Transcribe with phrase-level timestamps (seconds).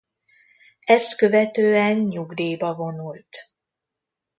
[0.79, 3.37] Ezt követően nyugdíjba vonult.